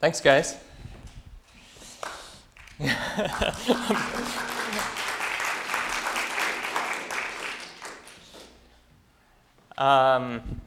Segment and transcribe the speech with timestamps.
[0.00, 0.56] Thanks, guys.
[9.76, 10.60] um,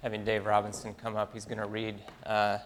[0.00, 2.56] having Dave Robinson come up, he's going to read uh,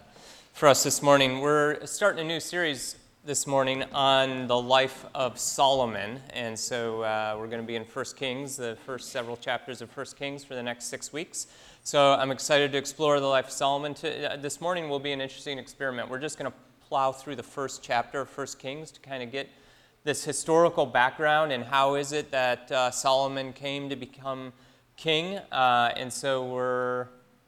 [0.53, 1.41] for us this morning.
[1.41, 2.95] We're starting a new series
[3.25, 6.19] this morning on the life of Solomon.
[6.31, 9.95] And so uh, we're going to be in 1 Kings, the first several chapters of
[9.95, 11.47] 1 Kings for the next six weeks.
[11.85, 13.95] So I'm excited to explore the life of Solomon.
[14.03, 16.09] Uh, this morning will be an interesting experiment.
[16.09, 19.31] We're just going to plow through the first chapter of 1 Kings to kind of
[19.31, 19.49] get
[20.03, 24.51] this historical background and how is it that uh, Solomon came to become
[24.97, 25.37] king.
[25.49, 27.07] Uh, and so we're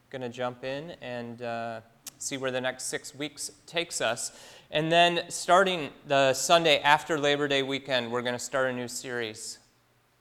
[0.10, 1.82] going to jump in and uh,
[2.18, 4.32] see where the next six weeks takes us.
[4.72, 8.88] And then starting the Sunday after Labor Day weekend, we're going to start a new
[8.88, 9.60] series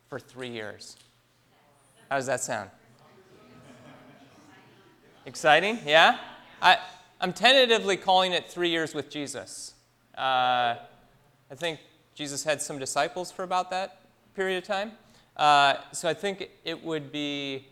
[0.09, 0.97] for three years.
[2.11, 2.71] How does that sound?
[5.25, 5.79] Exciting?
[5.87, 6.19] Yeah?
[6.61, 6.77] I,
[7.21, 9.73] I'm tentatively calling it Three Years with Jesus.
[10.17, 10.77] Uh,
[11.51, 11.81] I think
[12.15, 14.03] Jesus had some disciples for about that
[14.35, 14.93] period of time.
[15.39, 17.67] Uh, so I think it would be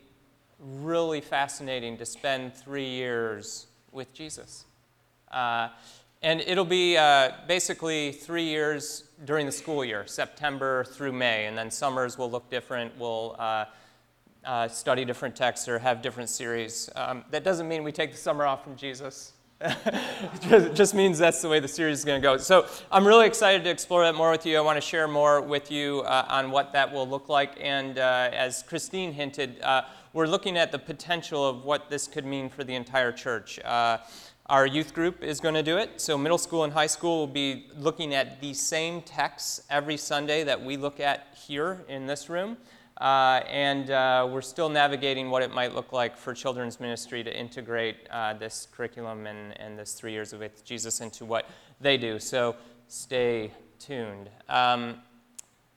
[0.59, 4.65] really fascinating to spend three years with Jesus.
[5.31, 5.69] Uh,
[6.23, 11.57] and it'll be uh, basically three years during the school year, September through May, and
[11.57, 12.97] then summers will look different.
[12.97, 13.65] We'll uh,
[14.45, 16.89] uh, study different texts or have different series.
[16.95, 19.33] Um, that doesn't mean we take the summer off from Jesus.
[19.61, 22.37] it just means that's the way the series is going to go.
[22.37, 24.57] So I'm really excited to explore that more with you.
[24.57, 27.57] I want to share more with you uh, on what that will look like.
[27.61, 32.25] And uh, as Christine hinted, uh, we're looking at the potential of what this could
[32.25, 33.59] mean for the entire church.
[34.47, 36.01] Our youth group is going to do it.
[36.01, 40.43] So, middle school and high school will be looking at the same texts every Sunday
[40.43, 42.57] that we look at here in this room.
[42.99, 47.33] Uh, and uh, we're still navigating what it might look like for children's ministry to
[47.33, 51.47] integrate uh, this curriculum and, and this three years of with Jesus into what
[51.79, 52.19] they do.
[52.19, 52.57] So,
[52.89, 54.29] stay tuned.
[54.49, 54.99] Um,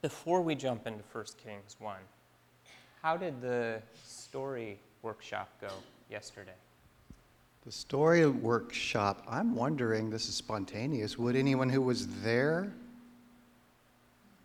[0.01, 1.95] before we jump into 1 Kings 1,
[3.01, 5.69] how did the story workshop go
[6.09, 6.51] yesterday?
[7.67, 12.71] The story workshop, I'm wondering, this is spontaneous, would anyone who was there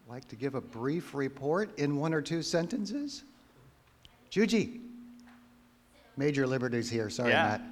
[0.09, 3.23] like to give a brief report in one or two sentences?
[4.33, 4.81] Juji.
[6.17, 7.09] Major liberties here.
[7.09, 7.45] Sorry, yeah.
[7.45, 7.63] Matt.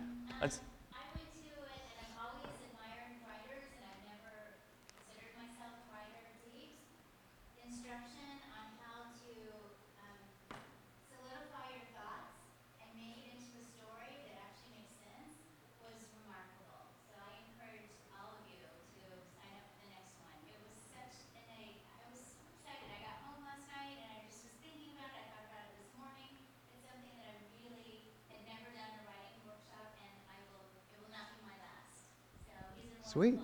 [33.10, 33.40] Sweet.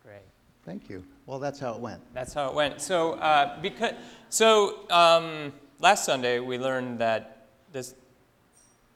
[0.00, 0.20] Great.
[0.64, 1.04] Thank you.
[1.26, 2.00] Well, that's how it went.
[2.14, 2.80] That's how it went.
[2.80, 3.94] So, uh, because
[4.28, 7.96] so um, last Sunday we learned that this,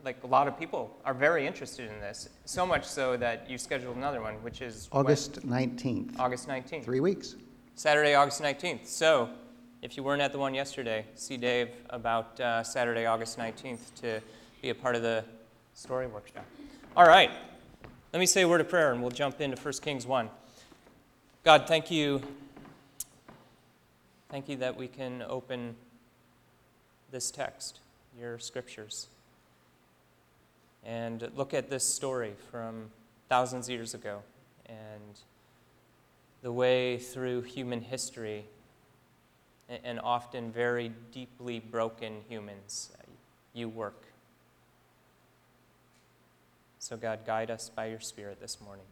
[0.05, 2.29] like a lot of people are very interested in this.
[2.45, 6.21] So much so that you scheduled another one, which is August nineteenth.
[6.21, 6.85] August nineteenth.
[6.85, 7.35] Three weeks.
[7.75, 8.87] Saturday, August nineteenth.
[8.87, 9.29] So,
[9.83, 14.21] if you weren't at the one yesterday, see Dave about uh, Saturday, August nineteenth to
[14.63, 15.25] be a part of the
[15.79, 16.45] story workshop.
[16.97, 17.31] All right.
[18.13, 20.29] Let me say a word of prayer and we'll jump into 1 Kings 1.
[21.45, 22.21] God, thank you.
[24.29, 25.77] Thank you that we can open
[27.13, 27.79] this text,
[28.19, 29.07] your scriptures,
[30.85, 32.91] and look at this story from
[33.29, 34.23] thousands of years ago
[34.67, 35.21] and
[36.43, 38.47] the way through human history
[39.85, 42.91] and often very deeply broken humans
[43.55, 44.08] you work.
[46.89, 48.87] So, God, guide us by your Spirit this morning.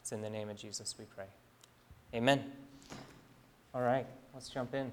[0.00, 1.24] It's in the name of Jesus we pray.
[2.14, 2.44] Amen.
[3.74, 4.92] All right, let's jump in.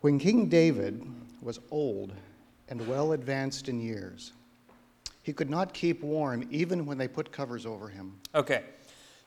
[0.00, 1.06] When King David
[1.42, 2.14] was old
[2.70, 4.32] and well advanced in years,
[5.22, 8.18] he could not keep warm even when they put covers over him.
[8.34, 8.62] Okay,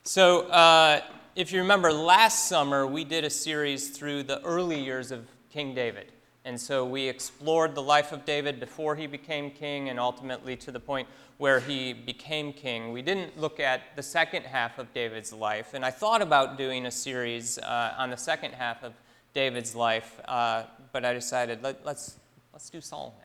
[0.02, 1.00] so uh,
[1.36, 5.76] if you remember, last summer we did a series through the early years of King
[5.76, 6.12] David.
[6.46, 10.72] And so we explored the life of David before he became king and ultimately to
[10.72, 11.08] the point
[11.38, 12.92] where he became king.
[12.92, 15.74] We didn't look at the second half of David's life.
[15.74, 18.94] And I thought about doing a series uh, on the second half of
[19.34, 22.16] David's life, uh, but I decided let, us let's,
[22.54, 23.20] let's do Solomon.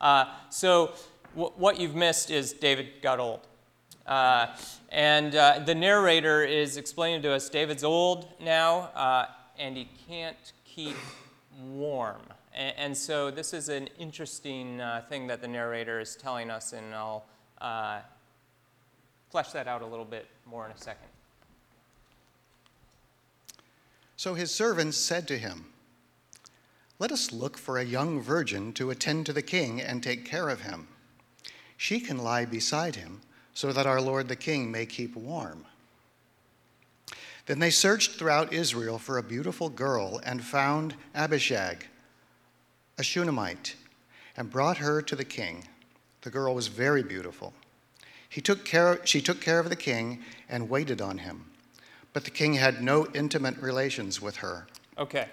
[0.00, 0.92] Uh, so
[1.34, 3.46] w- what you've missed is David got old.
[4.06, 4.54] Uh,
[4.90, 9.26] and uh, the narrator is explaining to us David's old now, uh,
[9.58, 10.96] and he can't keep
[11.58, 12.20] warm
[12.56, 16.94] And, so this is an interesting uh, thing that the narrator is telling us, and
[16.94, 17.26] I'll
[17.60, 17.98] uh,
[19.30, 21.08] flesh that out a little bit more in a second.
[24.16, 25.66] So his servants said to him,
[26.98, 30.48] Let us look for a young virgin to attend to the king and take care
[30.48, 30.88] of him.
[31.76, 33.20] She can lie beside him,
[33.52, 35.66] so that our lord the king may keep warm.
[37.44, 41.86] Then they searched throughout Israel for a beautiful girl and found Abishag,
[42.98, 43.76] a Shunammite,
[44.36, 45.64] and brought her to the king.
[46.22, 47.52] The girl was very beautiful.
[48.28, 51.50] He took care, she took care of the king and waited on him.
[52.12, 54.66] But the king had no intimate relations with her.
[54.98, 55.28] Okay.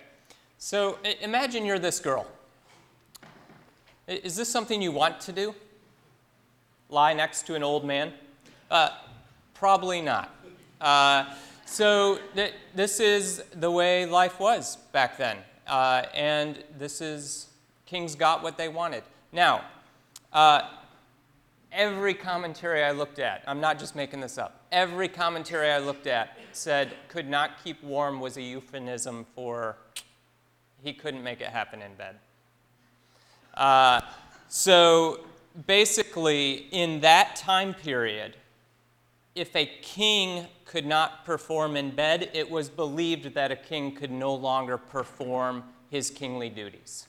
[0.57, 2.27] So imagine you're this girl.
[4.07, 5.55] Is this something you want to do?
[6.89, 8.13] Lie next to an old man?
[8.69, 8.89] Uh,
[9.53, 10.35] probably not.
[10.79, 11.33] Uh,
[11.65, 15.37] so th- this is the way life was back then.
[15.65, 17.47] Uh, and this is,
[17.93, 19.03] kings got what they wanted.
[19.31, 19.65] Now,
[20.31, 20.61] uh,
[21.71, 26.07] every commentary I looked at, I'm not just making this up, every commentary I looked
[26.07, 29.77] at said could not keep warm was a euphemism for
[30.83, 32.15] he couldn't make it happen in bed.
[33.53, 34.01] Uh,
[34.47, 35.19] so
[35.67, 38.35] basically, in that time period,
[39.35, 44.09] if a king could not perform in bed, it was believed that a king could
[44.09, 47.05] no longer perform his kingly duties.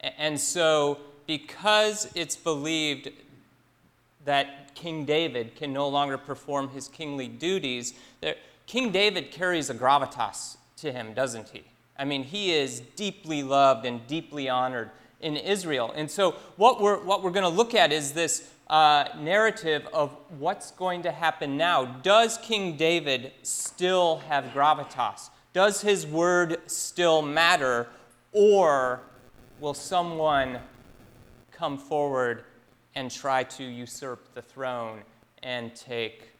[0.00, 3.10] And so, because it's believed
[4.24, 7.94] that King David can no longer perform his kingly duties,
[8.66, 11.64] King David carries a gravitas to him, doesn't he?
[11.98, 14.90] I mean, he is deeply loved and deeply honored
[15.20, 15.92] in Israel.
[15.96, 20.14] And so, what we're, what we're going to look at is this uh, narrative of
[20.38, 21.84] what's going to happen now.
[21.84, 25.30] Does King David still have gravitas?
[25.52, 27.88] Does his word still matter?
[28.32, 29.00] Or
[29.60, 30.58] will someone
[31.52, 32.44] come forward
[32.94, 35.00] and try to usurp the throne
[35.42, 36.30] and take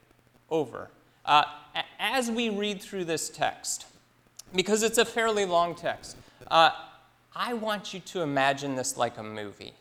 [0.50, 0.88] over.
[1.24, 1.44] Uh,
[1.98, 3.86] as we read through this text,
[4.54, 6.16] because it's a fairly long text,
[6.50, 6.70] uh,
[7.34, 9.72] I want you to imagine this like a movie.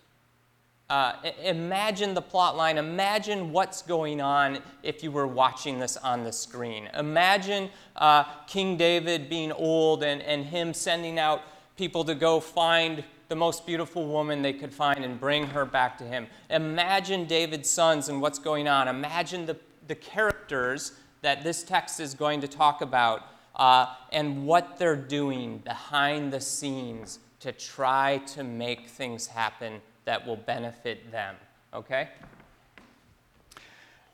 [0.89, 1.13] Uh,
[1.43, 2.77] imagine the plot line.
[2.77, 6.89] Imagine what's going on if you were watching this on the screen.
[6.97, 11.41] Imagine uh, King David being old and, and him sending out
[11.75, 15.97] people to go find the most beautiful woman they could find and bring her back
[15.97, 16.27] to him.
[16.49, 18.87] Imagine David's sons and what's going on.
[18.87, 19.57] Imagine the,
[19.87, 23.23] the characters that this text is going to talk about
[23.55, 30.25] uh, and what they're doing behind the scenes to try to make things happen that
[30.25, 31.35] will benefit them.
[31.73, 32.09] Okay?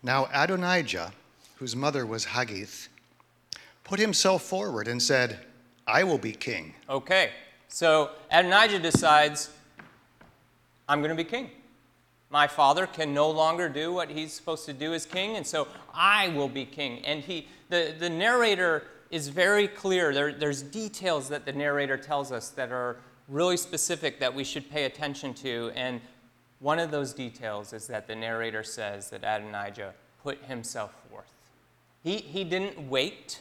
[0.01, 1.13] Now Adonijah,
[1.57, 2.89] whose mother was Haggith,
[3.83, 5.39] put himself forward and said,
[5.85, 6.73] I will be king.
[6.89, 7.31] Okay.
[7.73, 9.49] So Adonijah decides,
[10.87, 11.49] I'm going to be king.
[12.29, 15.67] My father can no longer do what he's supposed to do as king, and so
[15.91, 17.03] I will be king.
[17.03, 20.13] And he, the, the narrator is very clear.
[20.13, 22.97] There, there's details that the narrator tells us that are
[23.27, 25.71] really specific that we should pay attention to.
[25.73, 25.99] And
[26.59, 31.31] one of those details is that the narrator says that Adonijah put himself forth.
[32.03, 33.39] He, he didn't wait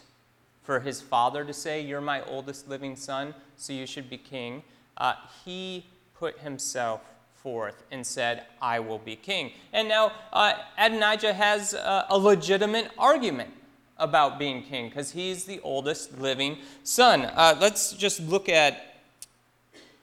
[0.63, 4.63] for his father to say, You're my oldest living son, so you should be king.
[4.97, 5.15] Uh,
[5.45, 7.01] he put himself
[7.43, 9.53] forth and said, I will be king.
[9.73, 13.51] And now uh, Adonijah has uh, a legitimate argument
[13.99, 17.25] about being king because he's the oldest living son.
[17.25, 18.97] Uh, let's just look at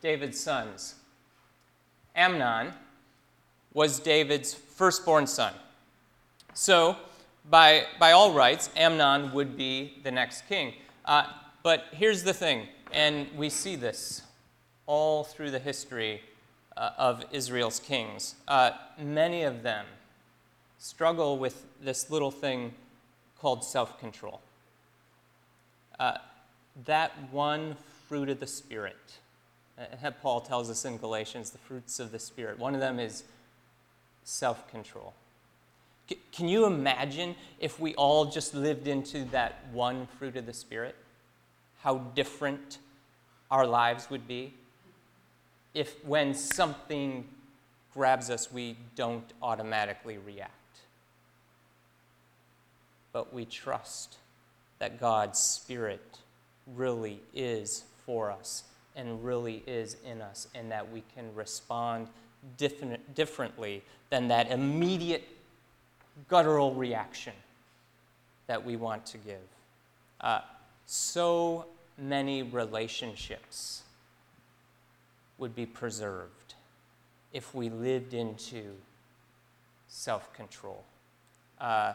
[0.02, 0.96] David's sons.
[2.16, 2.74] Amnon
[3.74, 5.54] was David's firstborn son.
[6.54, 6.98] So,
[7.50, 10.74] by, by all rights, Amnon would be the next king.
[11.06, 11.26] Uh,
[11.64, 14.22] but here's the thing, and we see this
[14.86, 16.22] all through the history
[16.78, 18.36] uh, of Israel's kings.
[18.48, 19.86] Uh, many of them
[20.78, 22.74] struggle with this little thing
[23.40, 24.42] called self control.
[26.00, 26.18] Uh,
[26.86, 27.76] that one
[28.08, 28.96] fruit of the Spirit.
[29.78, 32.58] Uh, Paul tells us in Galatians the fruits of the Spirit.
[32.58, 33.24] One of them is
[34.24, 35.14] self control.
[36.32, 40.96] Can you imagine if we all just lived into that one fruit of the Spirit?
[41.82, 42.80] How different
[43.52, 44.54] our lives would be?
[45.74, 47.28] If when something
[47.94, 50.54] grabs us, we don't automatically react,
[53.12, 54.18] but we trust
[54.80, 56.20] that God's Spirit
[56.76, 58.64] really is for us
[58.96, 62.08] and really is in us, and that we can respond
[62.58, 65.28] different, differently than that immediate
[66.28, 67.34] guttural reaction
[68.48, 69.38] that we want to give.
[70.22, 70.42] Uh,
[70.86, 71.66] so
[71.98, 73.84] many relationships
[75.38, 76.56] would be preserved
[77.32, 78.74] if we lived into
[79.88, 80.84] self control.
[81.60, 81.94] Uh,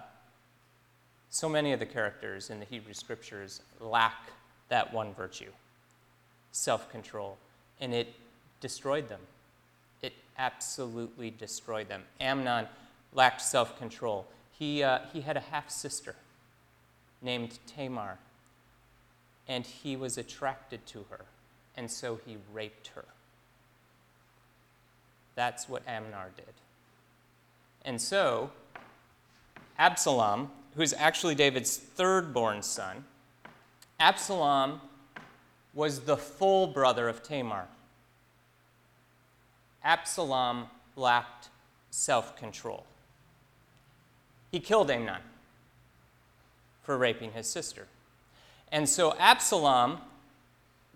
[1.30, 4.30] so many of the characters in the Hebrew scriptures lack
[4.68, 5.50] that one virtue
[6.52, 7.36] self control,
[7.80, 8.14] and it
[8.60, 9.20] destroyed them.
[10.02, 12.02] It absolutely destroyed them.
[12.20, 12.66] Amnon
[13.14, 14.26] lacked self control.
[14.50, 16.14] He, uh, he had a half sister
[17.22, 18.18] named Tamar,
[19.48, 21.24] and he was attracted to her,
[21.76, 23.04] and so he raped her.
[25.34, 26.54] That's what Amnon did.
[27.84, 28.50] And so,
[29.78, 33.04] Absalom, who's actually David's third born son,
[33.98, 34.80] Absalom
[35.74, 37.66] was the full brother of Tamar.
[39.82, 40.66] Absalom
[40.96, 41.48] lacked
[41.90, 42.86] self control.
[44.54, 45.20] He killed Amnon
[46.84, 47.88] for raping his sister.
[48.70, 49.98] And so Absalom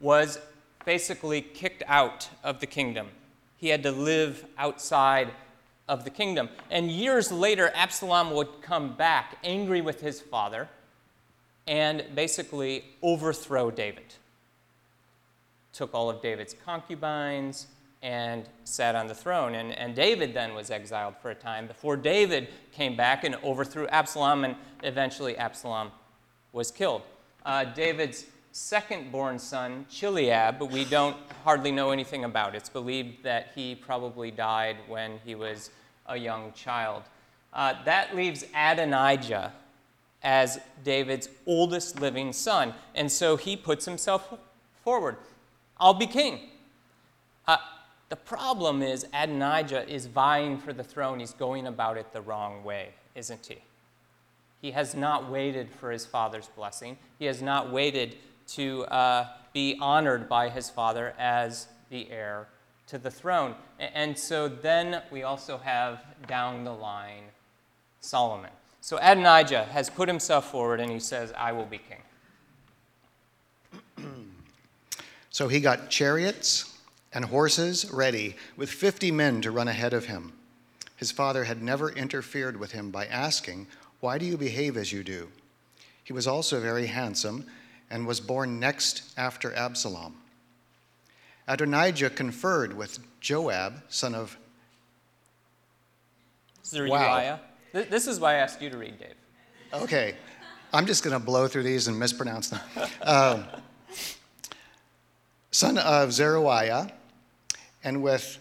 [0.01, 0.39] was
[0.85, 3.09] basically kicked out of the kingdom.
[3.57, 5.33] He had to live outside
[5.89, 6.51] of the kingdom.
[6.71, 10.69] And years later, Absalom would come back angry with his father
[11.67, 14.15] and basically overthrow David.
[15.73, 17.67] Took all of David's concubines
[18.03, 19.55] and sat on the throne.
[19.55, 23.87] And, and David then was exiled for a time before David came back and overthrew
[23.89, 25.91] Absalom, and eventually Absalom
[26.53, 27.03] was killed.
[27.45, 32.55] Uh, David's second born son, Chileab, we don't hardly know anything about.
[32.55, 35.71] It's believed that he probably died when he was
[36.07, 37.03] a young child.
[37.53, 39.53] Uh, that leaves Adonijah
[40.23, 42.75] as David's oldest living son.
[42.95, 44.35] And so he puts himself
[44.85, 45.17] forward
[45.81, 46.41] I'll be king.
[47.47, 47.59] Uh,
[48.09, 51.21] the problem is Adonijah is vying for the throne.
[51.21, 53.59] He's going about it the wrong way, isn't he?
[54.63, 56.97] He has not waited for his father's blessing.
[57.19, 58.17] He has not waited
[58.49, 62.49] to uh, be honored by his father as the heir
[62.87, 63.55] to the throne.
[63.79, 67.25] And so then we also have down the line
[68.01, 68.51] Solomon.
[68.81, 72.03] So Adonijah has put himself forward and he says, I will be king.
[75.31, 76.78] so he got chariots
[77.19, 80.33] and horses ready with 50 men to run ahead of him.
[80.95, 83.67] His father had never interfered with him by asking,
[83.99, 85.27] Why do you behave as you do?
[86.05, 87.45] He was also very handsome
[87.91, 90.15] and was born next after Absalom.
[91.49, 94.39] Adonijah conferred with Joab, son of
[96.65, 96.91] Zeruiah.
[96.93, 97.41] Wow.
[97.73, 99.15] This is why I asked you to read, Dave.
[99.73, 100.15] Okay.
[100.73, 102.61] I'm just going to blow through these and mispronounce them.
[103.03, 103.45] Um,
[105.51, 106.93] son of Zeruiah,
[107.85, 108.39] and with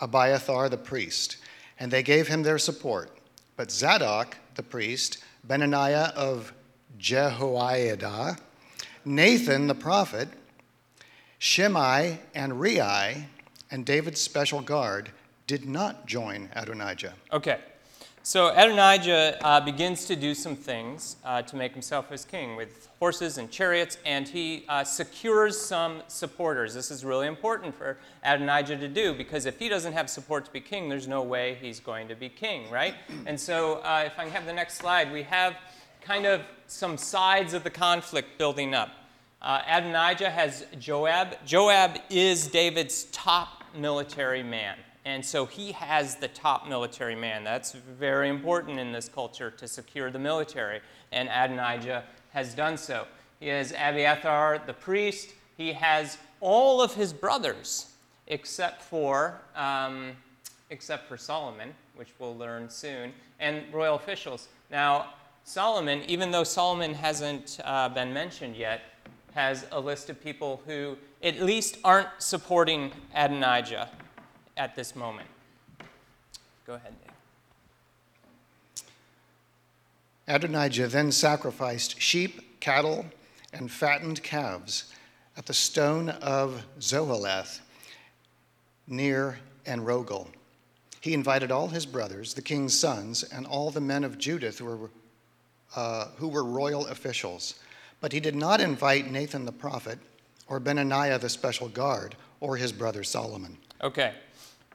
[0.00, 1.38] Abiathar the priest,
[1.78, 3.10] and they gave him their support.
[3.56, 6.52] But Zadok the priest, Benaniah of
[6.98, 8.36] Jehoiada,
[9.04, 10.28] Nathan the prophet,
[11.38, 13.28] Shimei and Rei,
[13.70, 15.10] and David's special guard
[15.46, 17.14] did not join Adonijah.
[17.32, 17.58] Okay.
[18.26, 22.88] So Adonijah uh, begins to do some things uh, to make himself as king with
[22.98, 26.74] horses and chariots, and he uh, secures some supporters.
[26.74, 30.50] This is really important for Adonijah to do because if he doesn't have support to
[30.50, 32.96] be king, there's no way he's going to be king, right?
[33.26, 35.54] And so, uh, if I can have the next slide, we have
[36.00, 38.90] kind of some sides of the conflict building up.
[39.40, 41.36] Uh, Adonijah has Joab.
[41.46, 44.78] Joab is David's top military man.
[45.06, 47.44] And so he has the top military man.
[47.44, 50.80] That's very important in this culture to secure the military.
[51.12, 53.06] And Adonijah has done so.
[53.38, 55.30] He has Abiathar, the priest.
[55.56, 57.92] He has all of his brothers,
[58.26, 60.10] except for, um,
[60.70, 64.48] except for Solomon, which we'll learn soon, and royal officials.
[64.72, 68.80] Now, Solomon, even though Solomon hasn't uh, been mentioned yet,
[69.34, 73.88] has a list of people who at least aren't supporting Adonijah
[74.56, 75.28] at this moment.
[76.66, 77.12] Go ahead, Dave.
[80.28, 83.06] Adonijah then sacrificed sheep, cattle,
[83.52, 84.92] and fattened calves
[85.36, 87.60] at the stone of Zoheleth
[88.88, 90.28] near En-rogel.
[91.00, 94.64] He invited all his brothers, the king's sons, and all the men of Judah who
[94.64, 94.90] were,
[95.76, 97.54] uh, who were royal officials.
[98.00, 99.98] But he did not invite Nathan the prophet,
[100.48, 103.56] or Benaniah the special guard, or his brother Solomon.
[103.82, 104.12] Okay.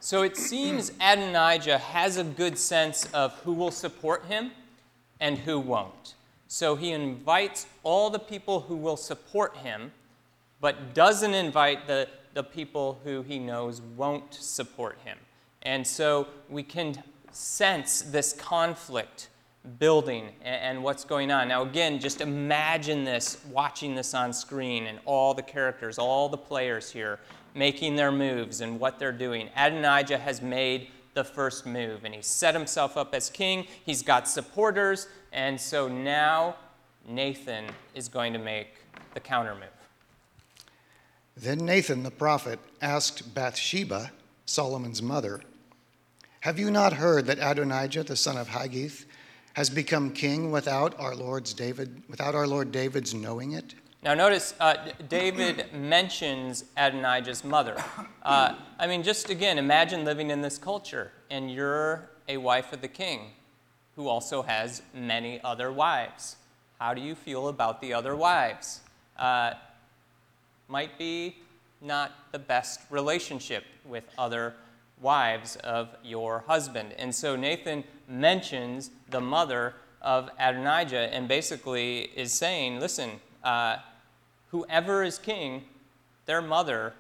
[0.04, 4.50] So it seems Adonijah has a good sense of who will support him
[5.20, 6.16] and who won't.
[6.48, 9.92] So he invites all the people who will support him,
[10.60, 15.20] but doesn't invite the, the people who he knows won't support him.
[15.62, 16.96] And so we can
[17.32, 19.30] sense this conflict
[19.78, 21.48] building and, what's going on.
[21.48, 26.38] Now, again, just imagine this, watching this on screen, and all the characters, all the
[26.38, 27.20] players here
[27.54, 29.50] making their moves and what they're doing.
[29.56, 33.68] Adonijah has made the first move, and he set himself up as king.
[33.86, 36.56] He's got supporters, and so now
[37.08, 38.76] Nathan is going to make
[39.14, 39.64] the counter move.
[41.36, 44.12] Then Nathan the prophet asked Bathsheba,
[44.46, 45.42] Solomon's mother,
[46.42, 49.06] Have you not heard that Adonijah the son of Haggith
[49.54, 53.76] has become king without our Lord's David, without our Lord David's knowing it?
[54.04, 54.78] Now, notice uh,
[55.10, 57.76] David mentions Adonijah's mother.
[58.24, 62.82] Uh, I mean, just again, imagine living in this culture and you're a wife of
[62.82, 63.32] the king
[63.96, 66.36] who also has many other wives.
[66.80, 68.82] How do you feel about the other wives?
[69.18, 69.54] Uh,
[70.68, 71.36] might be
[71.82, 74.54] not the best relationship with other
[75.02, 76.94] wives of your husband.
[76.98, 83.78] And so Nathan mentions the mother of Adonijah and basically is saying, listen, uh,
[84.52, 85.64] whoever is king,
[86.26, 86.94] their mother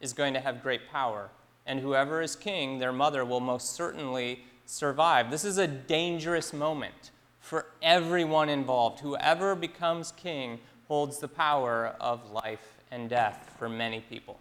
[0.00, 1.28] is going to have great power.
[1.66, 5.30] And whoever is king, their mother will most certainly survive.
[5.30, 9.00] This is a dangerous moment for everyone involved.
[9.00, 14.38] Whoever becomes king holds the power of life and death for many people.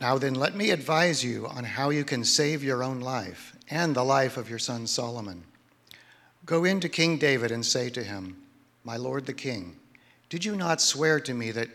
[0.00, 3.96] Now then, let me advise you on how you can save your own life and
[3.96, 5.44] the life of your son Solomon.
[6.44, 8.36] Go in to King David and say to him,
[8.86, 9.74] My lord the king,
[10.28, 11.68] did you not swear to me that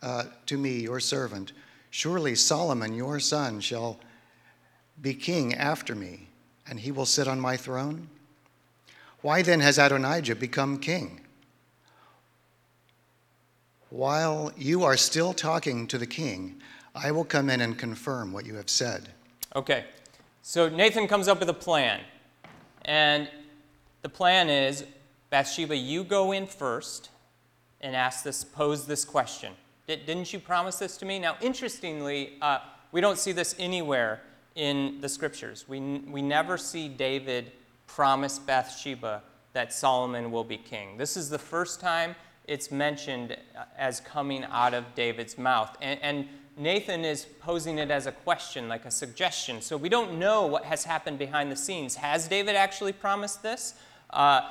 [0.00, 1.52] uh, to me, your servant,
[1.90, 3.98] surely Solomon, your son, shall
[5.00, 6.28] be king after me,
[6.68, 8.06] and he will sit on my throne?
[9.22, 11.22] Why then has Adonijah become king?
[13.90, 16.62] While you are still talking to the king,
[16.94, 19.08] I will come in and confirm what you have said.
[19.56, 19.86] Okay,
[20.42, 22.02] so Nathan comes up with a plan.
[22.84, 23.28] And
[24.02, 24.84] the plan is
[25.32, 27.08] Bathsheba, you go in first
[27.80, 29.54] and ask this, pose this question.
[29.86, 31.18] Didn't you promise this to me?
[31.18, 32.58] Now, interestingly, uh,
[32.92, 34.20] we don't see this anywhere
[34.56, 35.64] in the scriptures.
[35.66, 37.50] We, we never see David
[37.86, 39.22] promise Bathsheba
[39.54, 40.98] that Solomon will be king.
[40.98, 42.14] This is the first time
[42.46, 43.34] it's mentioned
[43.78, 45.74] as coming out of David's mouth.
[45.80, 49.62] And, and, Nathan is posing it as a question, like a suggestion.
[49.62, 51.94] So we don't know what has happened behind the scenes.
[51.94, 53.72] Has David actually promised this?
[54.10, 54.42] Uh,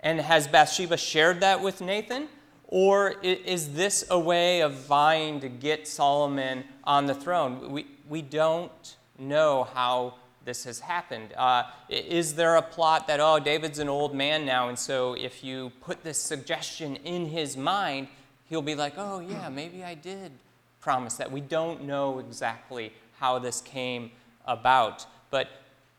[0.00, 2.28] and has Bathsheba shared that with Nathan?
[2.68, 7.70] Or is this a way of vying to get Solomon on the throne?
[7.70, 11.32] We, we don't know how this has happened.
[11.36, 15.42] Uh, is there a plot that, oh, David's an old man now, and so if
[15.44, 18.08] you put this suggestion in his mind,
[18.48, 20.32] he'll be like, oh, yeah, maybe I did
[20.80, 21.30] promise that.
[21.30, 24.10] We don't know exactly how this came
[24.46, 25.06] about.
[25.30, 25.48] But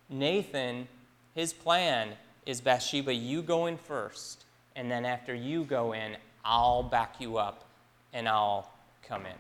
[0.10, 0.88] Nathan,
[1.34, 2.10] his plan
[2.48, 4.46] is Bathsheba, you go in first,
[4.78, 7.66] and then after you go in, I'll back you up
[8.14, 8.72] and I'll
[9.06, 9.36] come in.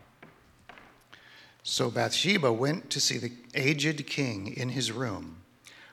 [1.63, 5.37] So Bathsheba went to see the aged king in his room,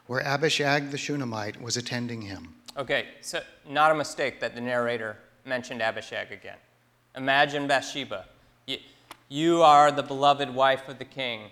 [0.09, 2.55] where Abishag the Shunammite was attending him.
[2.77, 6.59] Okay, so not a mistake that the narrator mentioned Abishag again.
[7.16, 8.24] Imagine Bathsheba.
[8.66, 8.79] You,
[9.29, 11.42] you are the beloved wife of the king,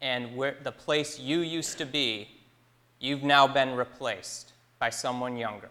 [0.00, 2.28] and where, the place you used to be,
[3.00, 5.70] you've now been replaced by someone younger.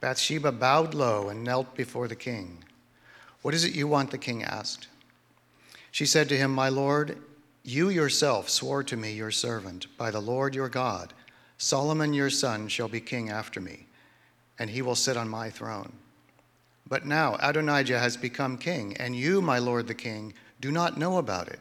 [0.00, 2.64] Bathsheba bowed low and knelt before the king.
[3.42, 4.10] What is it you want?
[4.10, 4.88] the king asked.
[5.90, 7.18] She said to him, My lord,
[7.62, 11.12] you yourself swore to me, your servant, by the Lord your God,
[11.58, 13.86] Solomon your son shall be king after me,
[14.58, 15.92] and he will sit on my throne.
[16.88, 21.18] But now Adonijah has become king, and you, my lord the king, do not know
[21.18, 21.60] about it.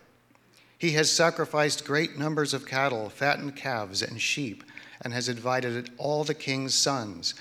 [0.78, 4.64] He has sacrificed great numbers of cattle, fattened calves, and sheep,
[5.02, 7.34] and has invited all the king's sons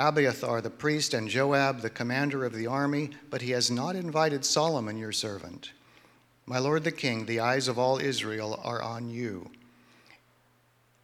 [0.00, 4.46] Abiathar the priest and Joab the commander of the army, but he has not invited
[4.46, 5.72] Solomon your servant.
[6.46, 9.50] My lord the king, the eyes of all Israel are on you,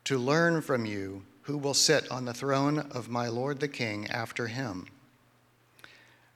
[0.05, 4.07] to learn from you who will sit on the throne of my lord the king
[4.07, 4.87] after him.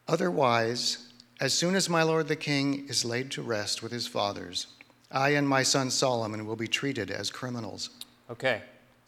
[0.06, 1.08] Otherwise,
[1.40, 4.66] as soon as my lord the king is laid to rest with his fathers,
[5.10, 7.88] I and my son Solomon will be treated as criminals.
[8.30, 8.60] Okay,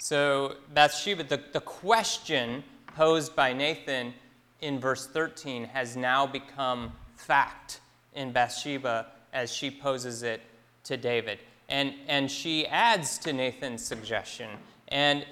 [0.03, 2.65] so Bathsheba, the, the question
[2.97, 4.13] posed by Nathan
[4.61, 7.81] in verse 13 has now become fact
[8.13, 10.41] in Bathsheba as she poses it
[10.83, 11.39] to David.
[11.69, 14.51] And, and she adds to Nathan's suggestion,
[14.89, 15.25] and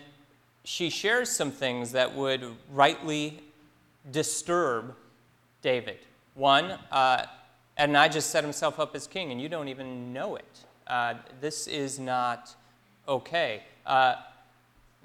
[0.62, 3.42] she shares some things that would rightly
[4.12, 4.94] disturb
[5.62, 5.98] David.
[6.34, 7.26] One, uh,
[7.76, 10.60] Adonijah set himself up as king, and you don't even know it.
[10.86, 12.54] Uh, this is not
[13.08, 13.64] okay.
[13.84, 14.14] Uh,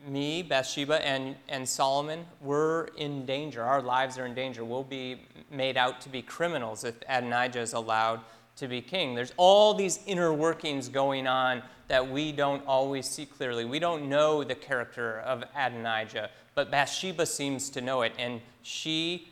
[0.07, 3.63] me, Bathsheba, and, and Solomon, we're in danger.
[3.63, 4.63] Our lives are in danger.
[4.63, 8.21] We'll be made out to be criminals if Adonijah is allowed
[8.57, 9.15] to be king.
[9.15, 13.65] There's all these inner workings going on that we don't always see clearly.
[13.65, 18.13] We don't know the character of Adonijah, but Bathsheba seems to know it.
[18.17, 19.29] And she,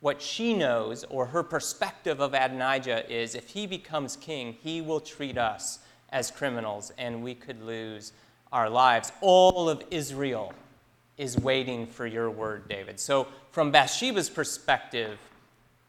[0.00, 5.00] what she knows, or her perspective of Adonijah, is if he becomes king, he will
[5.00, 8.12] treat us as criminals and we could lose
[8.52, 9.12] our lives.
[9.20, 10.52] All of Israel
[11.16, 12.98] is waiting for your word, David.
[13.00, 15.18] So, from Bathsheba's perspective,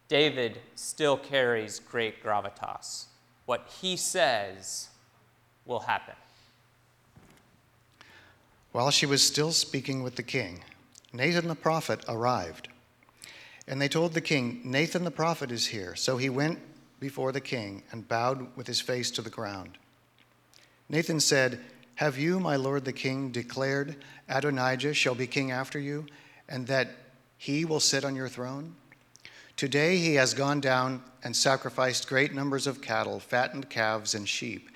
[0.07, 3.05] David still carries great gravitas.
[3.45, 4.89] What he says
[5.65, 6.15] will happen.
[8.71, 10.63] While she was still speaking with the king,
[11.13, 12.69] Nathan the prophet arrived.
[13.67, 15.95] And they told the king, Nathan the prophet is here.
[15.95, 16.59] So he went
[16.99, 19.77] before the king and bowed with his face to the ground.
[20.89, 21.59] Nathan said,
[21.95, 26.07] Have you, my lord the king, declared Adonijah shall be king after you,
[26.49, 26.89] and that
[27.37, 28.75] he will sit on your throne?
[29.55, 34.69] Today he has gone down and sacrificed great numbers of cattle, fattened calves, and sheep.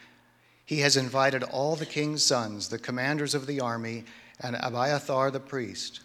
[0.66, 4.04] He has invited all the king's sons, the commanders of the army,
[4.40, 6.02] and Abiathar the priest.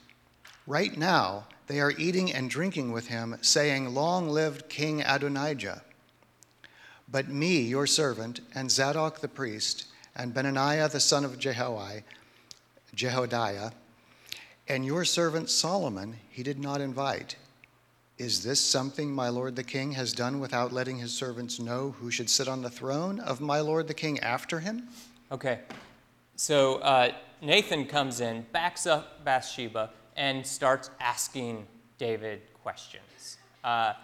[0.67, 5.83] Right now, they are eating and drinking with him, saying, Long live King Adonijah.
[7.09, 12.03] But me, your servant, and Zadok the priest, and Benaniah the son of Jehoi,
[12.95, 13.73] Jehoiada,
[14.69, 17.37] and your servant Solomon he did not invite.
[18.19, 22.11] Is this something my lord the king has done without letting his servants know who
[22.11, 24.89] should sit on the throne of my lord the king after him?
[25.31, 25.61] Okay,
[26.37, 31.67] so uh, Nathan comes in, backs up Bathsheba, and starts asking
[31.99, 33.39] David questions.
[33.65, 33.95] Uh,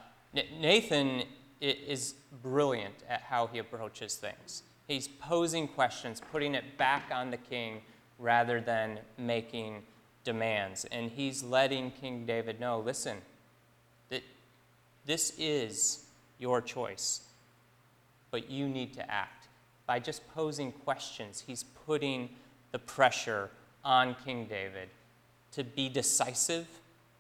[0.59, 1.23] Nathan
[1.61, 4.63] is brilliant at how he approaches things.
[4.89, 7.83] He's posing questions, putting it back on the king
[8.19, 9.83] rather than making
[10.25, 10.87] demands.
[10.91, 13.19] And he's letting King David know listen,
[14.09, 14.23] that
[15.05, 16.07] this is
[16.39, 17.21] your choice,
[18.31, 19.49] but you need to act.
[19.87, 22.31] By just posing questions, he's putting
[22.73, 23.51] the pressure
[23.85, 24.89] on King David
[25.53, 26.67] to be decisive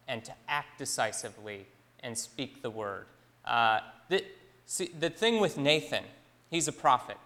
[0.07, 1.67] and to act decisively
[2.03, 3.07] and speak the word.
[3.45, 4.25] Uh, the,
[4.67, 6.05] see, the thing with Nathan,
[6.51, 7.17] he's a prophet.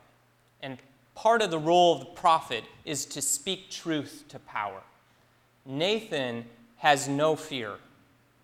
[0.62, 0.78] And
[1.14, 4.82] part of the role of the prophet is to speak truth to power.
[5.66, 6.44] Nathan
[6.78, 7.76] has no fear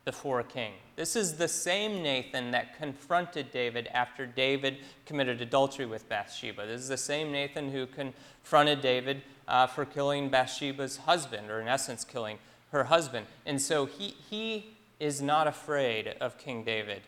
[0.04, 0.72] before a king.
[0.96, 6.66] This is the same Nathan that confronted David after David committed adultery with Bathsheba.
[6.66, 11.68] This is the same Nathan who confronted David uh, for killing Bathsheba's husband, or in
[11.68, 12.38] essence, killing
[12.72, 13.26] her husband.
[13.46, 17.02] And so he, he is not afraid of King David,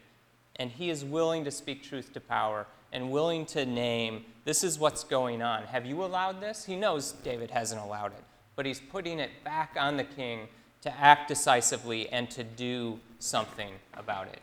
[0.57, 4.79] and he is willing to speak truth to power and willing to name this is
[4.79, 5.65] what's going on.
[5.65, 6.65] Have you allowed this?
[6.65, 8.25] He knows David hasn't allowed it,
[8.57, 10.49] but he's putting it back on the king
[10.83, 14.41] to act decisively and to do something about it.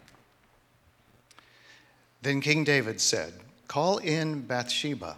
[2.22, 3.34] Then King David said,
[3.68, 5.18] Call in Bathsheba.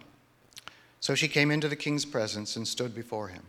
[1.02, 3.44] So she came into the king's presence and stood before him.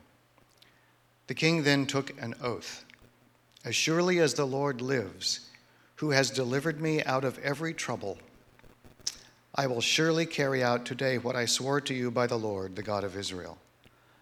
[1.27, 2.85] The king then took an oath
[3.65, 5.49] As surely as the Lord lives,
[5.97, 8.19] who has delivered me out of every trouble,
[9.55, 12.83] I will surely carry out today what I swore to you by the Lord, the
[12.83, 13.59] God of Israel.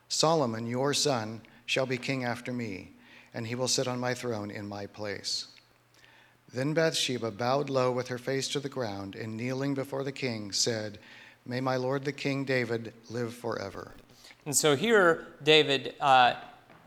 [0.09, 2.93] Solomon, your son, shall be king after me,
[3.35, 5.49] and he will sit on my throne in my place.
[6.53, 10.51] Then Bathsheba bowed low with her face to the ground, and kneeling before the king,
[10.51, 10.99] said,
[11.45, 13.93] May my lord the king David live forever.
[14.47, 16.35] And so here, David uh,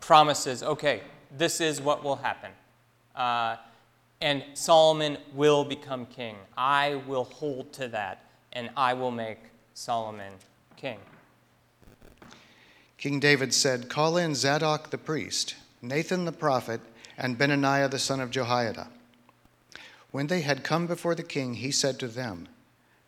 [0.00, 1.02] promises, okay,
[1.36, 2.50] this is what will happen.
[3.14, 3.56] Uh,
[4.20, 6.36] and Solomon will become king.
[6.56, 9.38] I will hold to that and I will make
[9.74, 10.32] Solomon
[10.76, 10.98] king.
[12.98, 16.80] King David said, Call in Zadok the priest, Nathan the prophet,
[17.18, 18.88] and Benaniah the son of Jehoiada.
[20.10, 22.48] When they had come before the king, he said to them,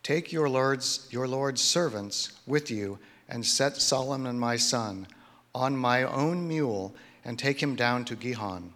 [0.03, 5.07] Take your lord's, your lord's servants with you, and set Solomon my son
[5.53, 8.73] on my own mule, and take him down to Gihon.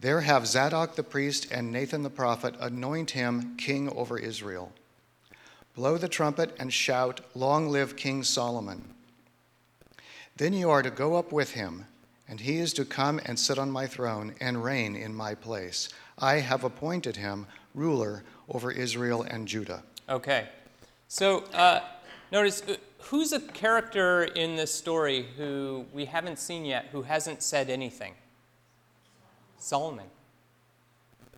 [0.00, 4.72] There have Zadok the priest and Nathan the prophet anoint him king over Israel.
[5.78, 8.82] Blow the trumpet and shout, Long live King Solomon.
[10.36, 11.86] Then you are to go up with him,
[12.26, 15.88] and he is to come and sit on my throne and reign in my place.
[16.18, 19.84] I have appointed him ruler over Israel and Judah.
[20.08, 20.48] Okay.
[21.06, 21.82] So uh,
[22.32, 27.40] notice uh, who's a character in this story who we haven't seen yet who hasn't
[27.40, 28.14] said anything?
[29.58, 30.06] Solomon.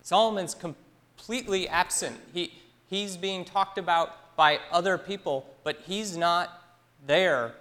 [0.00, 2.18] Solomon's completely absent.
[2.32, 2.54] He,
[2.86, 6.64] he's being talked about by other people, but he's not
[7.06, 7.52] there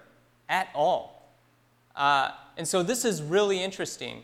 [0.47, 1.29] at all.
[1.93, 4.23] Uh, and so this is really interesting.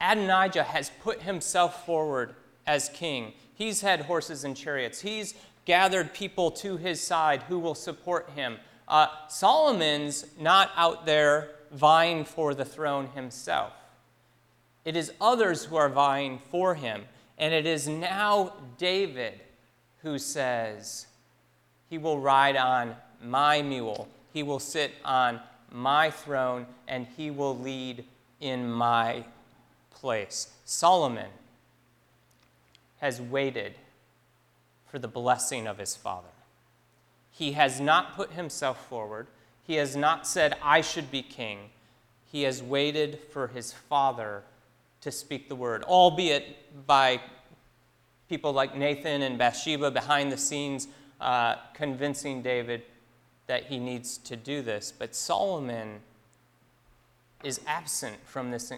[0.00, 2.34] Adonijah has put himself forward
[2.66, 3.34] as king.
[3.54, 5.02] He's had horses and chariots.
[5.02, 5.34] He's
[5.66, 8.56] gathered people to his side who will support him.
[8.88, 13.74] Uh, Solomon's not out there vying for the throne himself.
[14.86, 17.02] It is others who are vying for him.
[17.36, 19.42] And it is now David
[19.98, 21.08] who says,
[21.94, 25.38] He will ride on my mule, he will sit on
[25.70, 28.04] my throne, and he will lead
[28.40, 29.22] in my
[29.92, 30.48] place.
[30.64, 31.30] Solomon
[32.98, 33.74] has waited
[34.90, 36.34] for the blessing of his father.
[37.30, 39.28] He has not put himself forward.
[39.64, 41.70] He has not said, I should be king.
[42.26, 44.42] He has waited for his father
[45.00, 47.20] to speak the word, albeit by
[48.28, 50.88] people like Nathan and Bathsheba behind the scenes
[51.24, 52.82] uh, convincing David
[53.46, 54.92] that he needs to do this.
[54.96, 56.00] But Solomon
[57.42, 58.72] is absent from this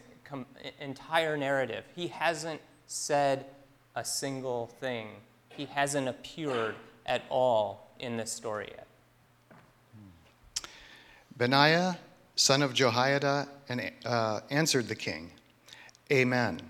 [0.80, 1.85] entire narrative.
[1.94, 3.46] He hasn't said
[3.96, 5.09] a single thing,
[5.48, 8.87] he hasn't appeared at all in this story yet.
[11.37, 11.98] Benaiah,
[12.37, 15.32] son of Jehoiada, and, uh, answered the king,
[16.12, 16.61] Amen.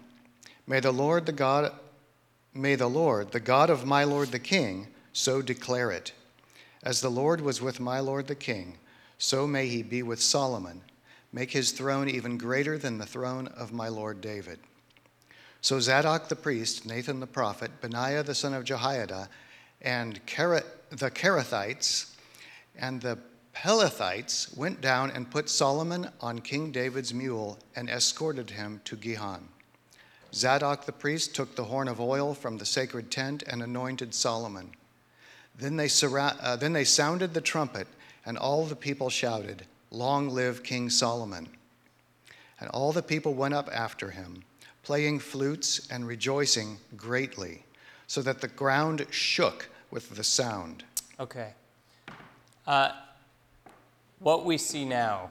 [0.66, 1.72] May the Lord, the God,
[2.54, 6.12] may the Lord, the God of my lord the king, so declare it.
[6.82, 8.76] As the Lord was with my lord the king,
[9.16, 10.82] so may he be with Solomon.
[11.32, 14.58] Make his throne even greater than the throne of my lord David.
[15.62, 19.30] So Zadok the priest, Nathan the prophet, Benaiah the son of Jehoiada,
[19.80, 20.20] and
[20.90, 22.14] the Kerethites
[22.78, 23.18] and the
[23.54, 29.48] Pelethites went down and put Solomon on King David's mule and escorted him to Gihon.
[30.34, 34.75] Zadok the priest took the horn of oil from the sacred tent and anointed Solomon.
[35.58, 37.86] Then they, surra- uh, then they sounded the trumpet,
[38.24, 41.48] and all the people shouted, Long live King Solomon!
[42.60, 44.42] And all the people went up after him,
[44.82, 47.64] playing flutes and rejoicing greatly,
[48.06, 50.84] so that the ground shook with the sound.
[51.18, 51.52] Okay.
[52.66, 52.90] Uh,
[54.18, 55.30] what we see now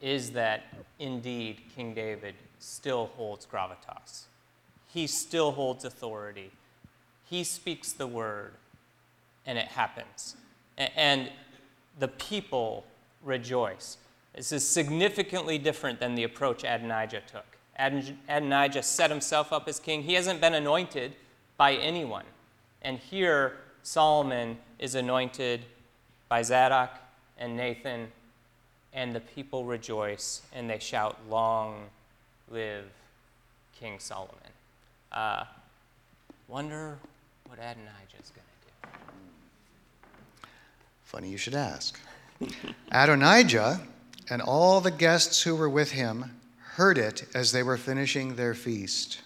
[0.00, 0.64] is that
[0.98, 4.24] indeed King David still holds gravitas.
[4.92, 6.50] He still holds authority.
[7.24, 8.52] He speaks the word,
[9.46, 10.36] and it happens.
[10.76, 11.30] And
[11.98, 12.84] the people
[13.22, 13.96] rejoice.
[14.34, 17.46] This is significantly different than the approach Adonijah took.
[17.78, 20.02] Adonijah set himself up as king.
[20.02, 21.14] He hasn't been anointed
[21.56, 22.24] by anyone.
[22.82, 25.64] And here, Solomon is anointed
[26.28, 26.98] by Zadok
[27.38, 28.08] and Nathan,
[28.92, 31.84] and the people rejoice and they shout, Long
[32.50, 32.84] live
[33.78, 34.34] King Solomon.
[35.12, 35.44] Uh,
[36.48, 36.98] wonder
[37.46, 38.55] what Adonijah is going to do.
[41.16, 41.98] Funny you should ask.
[42.92, 43.80] Adonijah
[44.28, 46.38] and all the guests who were with him
[46.74, 49.22] heard it as they were finishing their feast.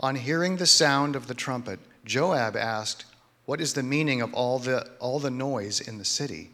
[0.00, 3.04] On hearing the sound of the trumpet, Joab asked,
[3.44, 6.48] What is the meaning of all the, all the noise in the city?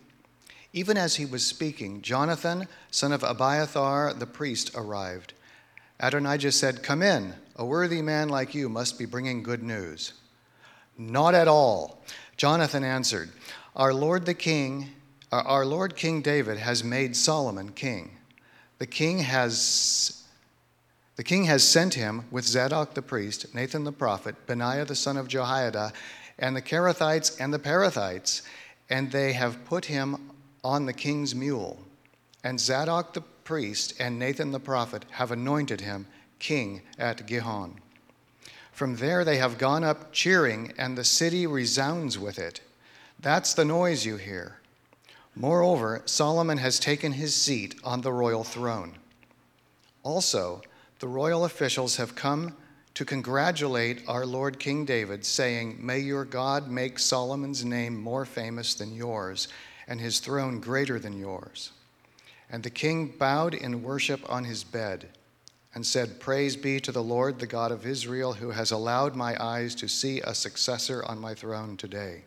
[0.73, 5.35] Even as he was speaking, Jonathan, son of Abiathar the priest, arrived.
[6.01, 7.35] Adonijah said, Come in.
[7.55, 10.15] A worthy man like you must be bringing good news.
[10.99, 12.03] Not at all.
[12.37, 13.31] Jonathan answered,
[13.81, 14.91] Our Lord the king,
[15.33, 18.11] our Lord King David has made Solomon king.
[18.77, 20.23] The king has
[21.17, 25.17] the king has sent him with Zadok the priest, Nathan the prophet, Benaiah the son
[25.17, 25.95] of Jehoiada,
[26.39, 28.43] and the Kerethites and the Pelethites,
[28.91, 30.31] and they have put him
[30.63, 31.79] on the king's mule.
[32.45, 36.07] And Zadok the priest and Nathan the prophet have anointed him
[36.39, 37.81] king at Gihon.
[38.73, 42.61] From there they have gone up cheering, and the city resounds with it.
[43.23, 44.57] That's the noise you hear.
[45.37, 48.95] Moreover, Solomon has taken his seat on the royal throne.
[50.03, 50.63] Also,
[51.01, 52.57] the royal officials have come
[52.95, 58.73] to congratulate our Lord King David, saying, May your God make Solomon's name more famous
[58.73, 59.49] than yours,
[59.87, 61.73] and his throne greater than yours.
[62.51, 65.11] And the king bowed in worship on his bed
[65.75, 69.37] and said, Praise be to the Lord, the God of Israel, who has allowed my
[69.43, 72.25] eyes to see a successor on my throne today.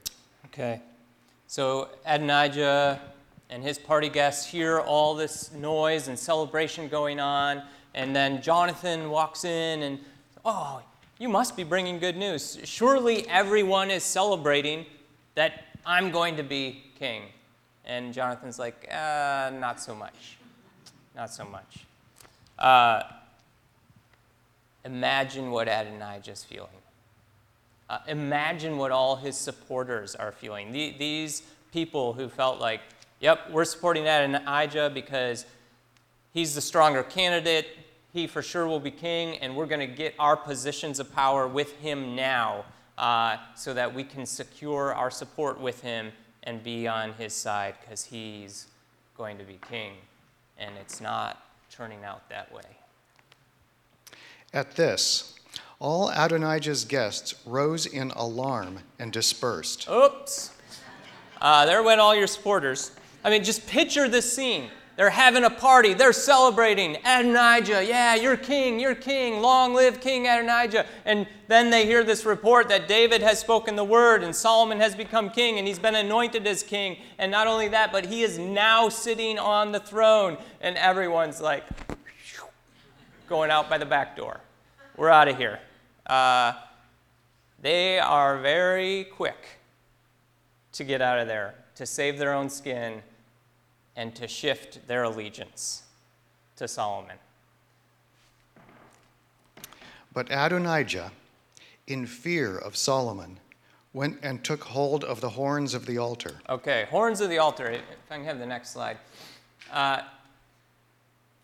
[0.54, 0.82] Okay.
[1.48, 3.02] So Adonijah
[3.50, 7.64] and his party guests hear all this noise and celebration going on
[7.96, 10.00] and then Jonathan walks in and,
[10.46, 10.82] oh,
[11.20, 12.60] you must be bringing good news.
[12.64, 14.86] Surely everyone is celebrating
[15.36, 17.24] that I'm going to be king.
[17.86, 20.38] And Jonathan's like, uh, not so much.
[21.16, 21.86] Not so much.
[22.58, 23.04] Uh,
[24.86, 26.70] imagine what Adonijah's feeling.
[27.94, 30.72] Uh, imagine what all his supporters are feeling.
[30.72, 32.82] The, these people who felt like,
[33.20, 35.46] Yep, we're supporting Adonijah because
[36.34, 37.68] he's the stronger candidate.
[38.12, 41.48] He for sure will be king, and we're going to get our positions of power
[41.48, 42.66] with him now
[42.98, 47.76] uh, so that we can secure our support with him and be on his side
[47.80, 48.66] because he's
[49.16, 49.94] going to be king.
[50.58, 52.64] And it's not turning out that way.
[54.52, 55.33] At this,
[55.84, 59.86] all Adonijah's guests rose in alarm and dispersed.
[59.90, 60.52] Oops.
[61.42, 62.92] Uh, there went all your supporters.
[63.22, 64.70] I mean, just picture this scene.
[64.96, 65.94] They're having a party.
[65.94, 66.96] They're celebrating.
[67.04, 69.42] Adonijah, yeah, you're king, you're king.
[69.42, 70.86] Long live King Adonijah.
[71.04, 74.96] And then they hear this report that David has spoken the word and Solomon has
[74.96, 76.96] become king and he's been anointed as king.
[77.18, 80.38] And not only that, but he is now sitting on the throne.
[80.62, 81.66] And everyone's like
[83.28, 84.40] going out by the back door.
[84.96, 85.60] We're out of here.
[86.08, 86.54] Uh,
[87.62, 89.60] they are very quick
[90.74, 93.02] to get out of there, to save their own skin
[93.96, 95.84] and to shift their allegiance
[96.56, 97.18] to Solomon.
[100.14, 101.12] But Adonijah,
[101.88, 103.40] in fear of Solomon,
[103.94, 106.36] went and took hold of the horns of the altar.
[106.50, 107.68] Okay, horns of the altar.
[107.68, 108.98] If I can have the next slide.
[109.72, 110.02] Uh,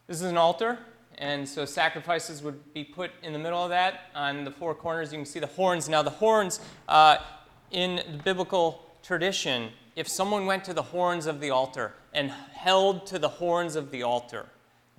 [0.08, 0.80] this is an altar,
[1.20, 4.10] and so sacrifices would be put in the middle of that.
[4.16, 5.90] On the four corners, you can see the horns.
[5.90, 7.18] Now, the horns uh,
[7.72, 13.06] in the biblical tradition, if someone went to the horns of the altar, and held
[13.08, 14.48] to the horns of the altar.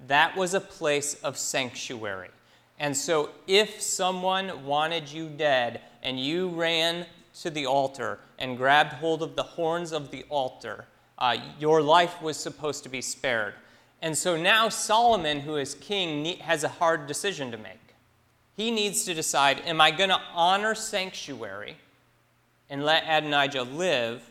[0.06, 2.30] That was a place of sanctuary.
[2.78, 7.06] And so, if someone wanted you dead and you ran
[7.42, 10.86] to the altar and grabbed hold of the horns of the altar,
[11.18, 13.54] uh, your life was supposed to be spared.
[14.02, 17.76] And so now Solomon, who is king, has a hard decision to make.
[18.56, 21.76] He needs to decide am I going to honor sanctuary
[22.68, 24.22] and let Adonijah live,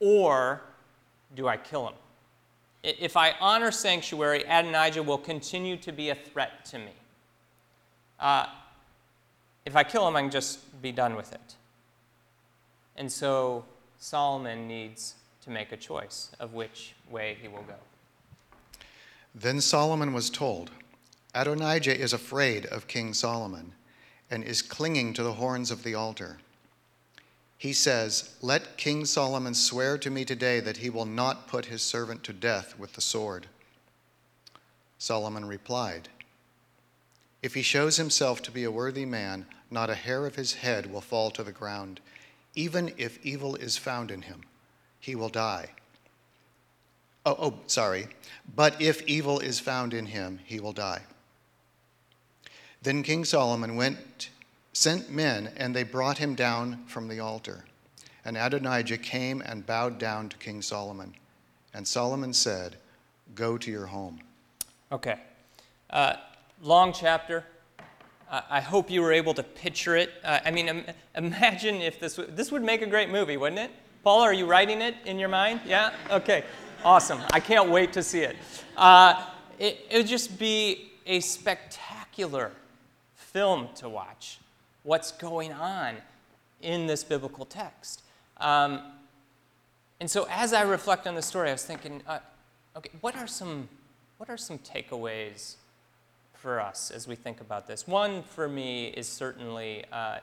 [0.00, 0.62] or
[1.34, 1.94] do I kill him?
[2.82, 6.92] If I honor sanctuary, Adonijah will continue to be a threat to me.
[8.18, 8.46] Uh,
[9.66, 11.54] if I kill him, I can just be done with it.
[12.96, 13.64] And so
[13.98, 17.74] Solomon needs to make a choice of which way he will go.
[19.34, 20.70] Then Solomon was told,
[21.34, 23.72] Adonijah is afraid of King Solomon
[24.30, 26.38] and is clinging to the horns of the altar
[27.60, 31.82] he says, Let King Solomon swear to me today that he will not put his
[31.82, 33.48] servant to death with the sword.
[34.96, 36.08] Solomon replied,
[37.42, 40.90] If he shows himself to be a worthy man, not a hair of his head
[40.90, 42.00] will fall to the ground.
[42.54, 44.44] Even if evil is found in him,
[44.98, 45.72] he will die.
[47.26, 48.08] Oh, oh, sorry.
[48.54, 51.02] But if evil is found in him, he will die.
[52.82, 54.30] Then King Solomon went
[54.72, 57.64] sent men, and they brought him down from the altar.
[58.24, 61.14] And Adonijah came and bowed down to King Solomon.
[61.74, 62.76] And Solomon said,
[63.34, 64.20] Go to your home.
[64.90, 65.20] Okay.
[65.88, 66.14] Uh,
[66.62, 67.44] long chapter.
[68.32, 70.10] I hope you were able to picture it.
[70.22, 70.84] Uh, I mean, Im-
[71.16, 73.72] imagine if this, w- this would make a great movie, wouldn't it?
[74.04, 75.60] Paul, are you writing it in your mind?
[75.66, 75.92] Yeah?
[76.10, 76.44] Okay.
[76.82, 77.20] Awesome.
[77.30, 78.36] I can't wait to see it.
[78.74, 79.26] Uh,
[79.58, 82.52] it, it would just be a spectacular
[83.14, 84.38] film to watch
[84.82, 85.96] what's going on
[86.62, 88.02] in this biblical text.
[88.38, 88.80] Um,
[90.00, 92.20] and so as I reflect on the story, I was thinking, uh,
[92.76, 93.68] okay, what are some
[94.16, 95.56] what are some takeaways
[96.34, 97.86] for us as we think about this?
[97.86, 100.18] One for me is certainly uh,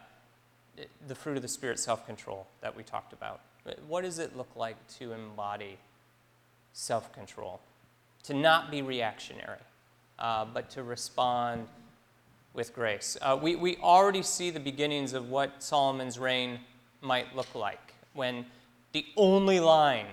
[1.07, 3.41] the fruit of the spirit, self-control that we talked about.
[3.87, 5.77] What does it look like to embody
[6.77, 7.59] self-control,
[8.21, 9.57] to not be reactionary,
[10.19, 11.67] uh, but to respond
[12.53, 13.17] with grace.
[13.19, 16.59] Uh, we, we already see the beginnings of what Solomon's reign
[17.01, 18.45] might look like when
[18.91, 20.05] the only line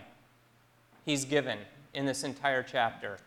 [1.05, 1.59] he's given
[1.93, 3.19] in this entire chapter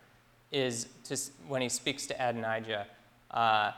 [0.52, 1.16] is to,
[1.48, 2.88] when he speaks to Adonijah
[3.30, 3.72] uh,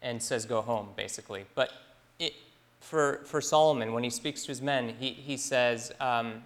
[0.00, 1.44] and says, Go home, basically.
[1.54, 1.70] But
[2.18, 2.32] it,
[2.80, 6.42] for, for Solomon, when he speaks to his men, he, he says, um,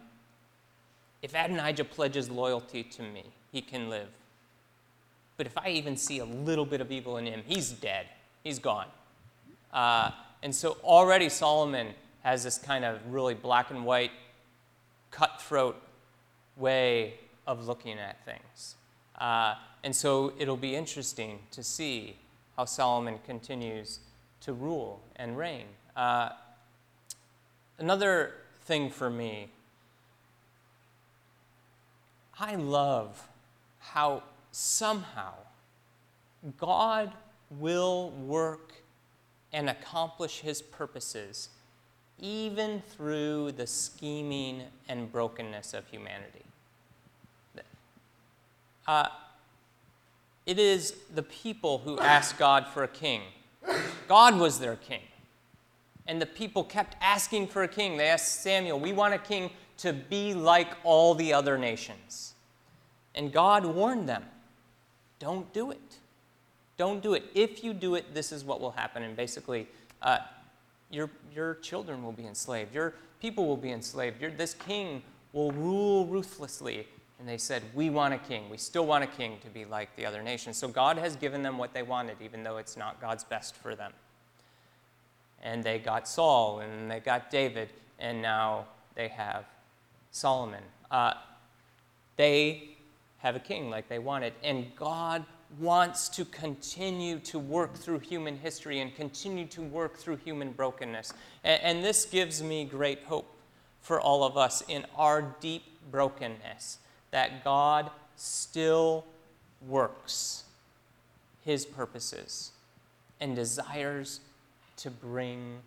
[1.23, 4.09] If Adonijah pledges loyalty to me, he can live.
[5.37, 8.07] But if I even see a little bit of evil in him, he's dead
[8.49, 8.87] he's gone.
[9.73, 10.11] Uh,
[10.43, 11.89] and so already Solomon
[12.23, 14.11] has this kind of really black and white,
[15.11, 15.77] cutthroat
[16.57, 17.15] way
[17.47, 18.77] of looking at things.
[19.19, 19.55] Uh,
[19.85, 22.17] and so it'll be interesting to see
[22.57, 24.01] how Solomon continues
[24.41, 25.67] to rule and reign.
[25.97, 26.31] Uh,
[27.79, 29.49] another thing for me,
[32.41, 33.29] I love
[33.79, 34.23] how
[34.53, 35.35] somehow
[36.57, 37.13] God
[37.51, 38.75] will work
[39.53, 41.49] and accomplish his purposes
[42.21, 46.45] even through the scheming and brokenness of humanity.
[48.87, 49.09] Uh,
[50.47, 53.23] it is the people who ask God for a king.
[54.09, 55.03] God was their king.
[56.07, 57.99] And the people kept asking for a king.
[57.99, 62.35] They asked Samuel, We want a king to be like all the other nations.
[63.15, 64.25] And God warned them
[65.19, 65.97] don't do it.
[66.77, 67.25] Don't do it.
[67.35, 69.03] If you do it, this is what will happen.
[69.03, 69.67] And basically,
[70.01, 70.19] uh,
[70.91, 72.73] your, your children will be enslaved.
[72.73, 74.21] Your people will be enslaved.
[74.21, 75.03] Your, this king
[75.33, 76.87] will rule ruthlessly.
[77.19, 78.49] And they said, We want a king.
[78.49, 80.57] We still want a king to be like the other nations.
[80.57, 83.75] So God has given them what they wanted, even though it's not God's best for
[83.75, 83.93] them.
[85.43, 89.45] And they got Saul, and they got David, and now they have
[90.11, 90.63] Solomon.
[90.91, 91.15] Uh,
[92.17, 92.71] they
[93.19, 94.33] have a king like they wanted.
[94.43, 95.25] And God
[95.59, 101.15] wants to continue to work through human history and continue to work through human brokenness.
[101.43, 103.35] And, and, this gives me great hope
[103.81, 106.79] for all of us in our deep brokenness
[107.11, 109.07] that God still
[109.67, 110.45] works
[111.45, 112.53] his purposes
[113.21, 114.21] and desires
[114.77, 115.61] to bring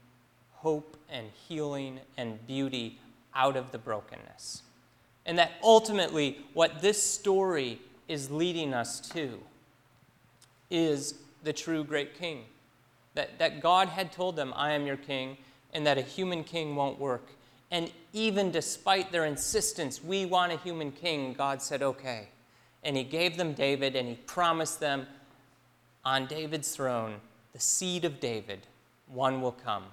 [0.57, 2.99] hope and healing and beauty
[3.35, 4.63] out of the brokenness.
[5.25, 9.39] And that ultimately, what this story is leading us to
[10.69, 12.43] is the true great king.
[13.13, 15.37] That, that God had told them, I am your king,
[15.73, 17.27] and that a human king won't work.
[17.69, 22.29] And even despite their insistence, we want a human king, God said, okay.
[22.83, 25.07] And he gave them David, and he promised them
[26.03, 27.15] on David's throne,
[27.53, 28.65] the seed of David,
[29.07, 29.83] one will come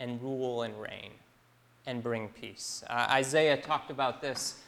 [0.00, 1.12] and rule and reign
[1.86, 2.82] and bring peace.
[2.88, 4.60] Uh, Isaiah talked about this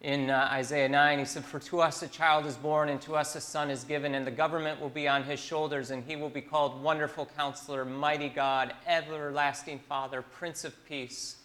[0.00, 1.18] in uh, Isaiah 9.
[1.18, 3.84] He said, For to us a child is born, and to us a son is
[3.84, 7.28] given, and the government will be on his shoulders, and he will be called Wonderful
[7.36, 11.36] Counselor, Mighty God, Everlasting Father, Prince of Peace.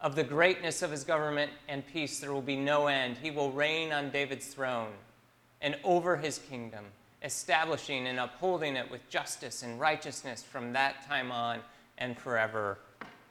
[0.00, 3.16] Of the greatness of his government and peace, there will be no end.
[3.20, 4.92] He will reign on David's throne
[5.60, 6.84] and over his kingdom,
[7.24, 11.58] establishing and upholding it with justice and righteousness from that time on
[11.96, 12.78] and forever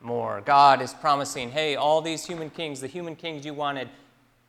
[0.02, 0.42] more.
[0.42, 3.90] God is promising, hey, all these human kings, the human kings you wanted,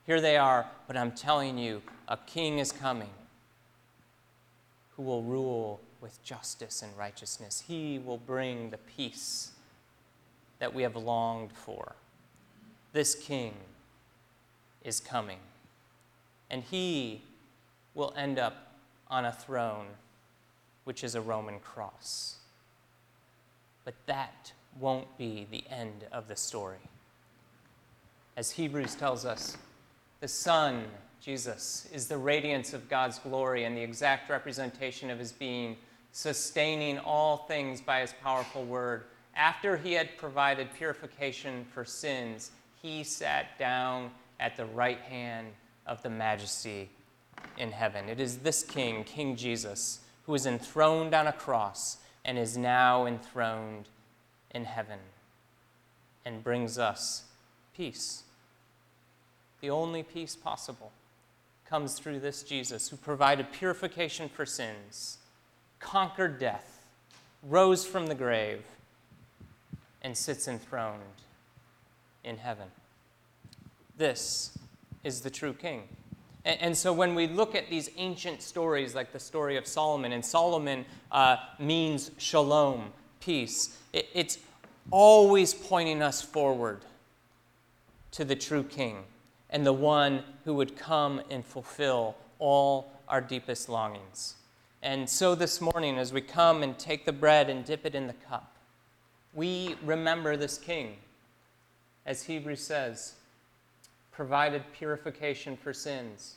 [0.06, 3.10] here they are, but I'm telling you, a king is coming
[4.96, 7.64] who will rule with justice and righteousness.
[7.66, 9.52] He will bring the peace
[10.58, 11.94] that we have longed for.
[12.92, 13.54] This king
[14.82, 15.38] is coming,
[16.50, 17.22] and he
[17.94, 18.72] will end up
[19.08, 19.86] on a throne,
[20.84, 22.36] which is a Roman cross.
[23.84, 26.78] But that won't be the end of the story.
[28.36, 29.56] As Hebrews tells us,
[30.20, 30.84] the Son,
[31.20, 35.76] Jesus, is the radiance of God's glory and the exact representation of his being,
[36.12, 39.04] sustaining all things by his powerful word.
[39.34, 42.50] After he had provided purification for sins,
[42.80, 44.10] he sat down
[44.40, 45.48] at the right hand
[45.86, 46.88] of the majesty
[47.56, 48.08] in heaven.
[48.08, 53.06] It is this King, King Jesus, who is enthroned on a cross and is now
[53.06, 53.88] enthroned
[54.58, 54.98] in heaven
[56.24, 57.22] and brings us
[57.76, 58.24] peace.
[59.60, 60.90] The only peace possible
[61.64, 65.18] comes through this Jesus who provided purification for sins,
[65.78, 66.84] conquered death,
[67.44, 68.64] rose from the grave,
[70.02, 71.02] and sits enthroned
[72.24, 72.66] in heaven.
[73.96, 74.58] This
[75.04, 75.84] is the true king.
[76.44, 80.24] And, so when we look at these ancient stories, like the story of Solomon, and
[80.24, 84.38] Solomon uh, means shalom, peace, it, it's
[84.90, 86.80] always pointing us forward
[88.12, 89.04] to the true king
[89.50, 94.34] and the one who would come and fulfill all our deepest longings.
[94.82, 98.06] And so this morning, as we come and take the bread and dip it in
[98.06, 98.56] the cup,
[99.34, 100.96] we remember this king,
[102.06, 103.14] as Hebrews says,
[104.12, 106.36] provided purification for sins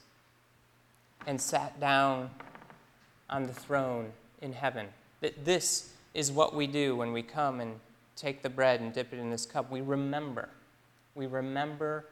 [1.27, 2.29] and sat down
[3.29, 4.87] on the throne in heaven.
[5.21, 7.79] That this is what we do when we come and
[8.21, 9.71] take the bread and dip it in this cup.
[9.71, 10.49] We remember.
[11.15, 12.05] We remember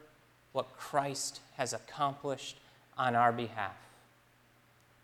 [0.52, 2.58] what Christ has accomplished
[2.98, 3.76] on our behalf.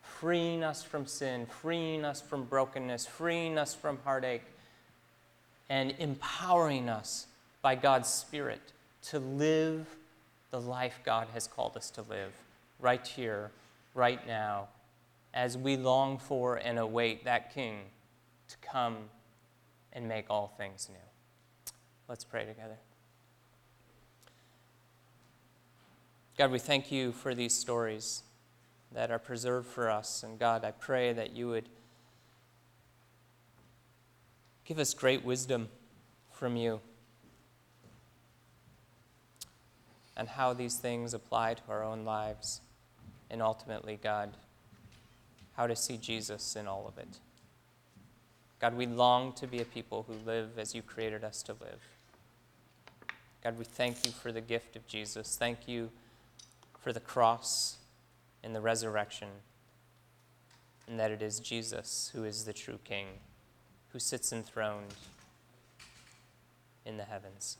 [0.02, 4.42] Freeing us from sin, freeing us from brokenness, freeing us from heartache,
[5.68, 7.26] and empowering us
[7.62, 9.86] by God's Spirit to live
[10.50, 12.32] the life God has called us to live
[12.80, 13.50] right here,
[13.94, 14.68] right now,
[15.34, 17.80] as we long for and await that King
[18.48, 18.96] to come
[19.96, 21.72] and make all things new.
[22.06, 22.76] Let's pray together.
[26.36, 28.22] God, we thank you for these stories
[28.92, 30.22] that are preserved for us.
[30.22, 31.70] And God, I pray that you would
[34.66, 35.68] give us great wisdom
[36.30, 36.80] from you
[40.14, 42.60] and how these things apply to our own lives.
[43.28, 44.36] and ultimately, God,
[45.56, 47.18] how to see Jesus in all of it.
[48.58, 51.80] God, we long to be a people who live as you created us to live.
[53.44, 55.36] God, we thank you for the gift of Jesus.
[55.38, 55.90] Thank you
[56.80, 57.76] for the cross
[58.42, 59.28] and the resurrection,
[60.88, 63.06] and that it is Jesus who is the true King,
[63.92, 64.94] who sits enthroned
[66.84, 67.58] in the heavens.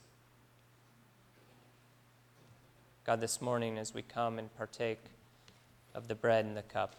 [3.05, 5.01] God, this morning as we come and partake
[5.95, 6.97] of the bread and the cup,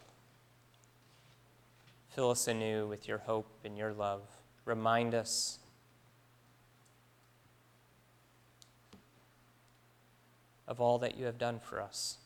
[2.09, 4.21] fill us anew with your hope and your love.
[4.65, 5.59] Remind us
[10.67, 12.17] of all that you have done for us.